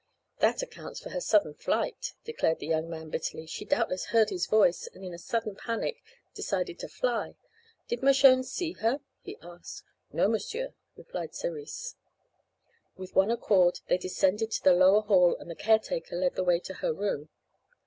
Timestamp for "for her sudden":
0.99-1.53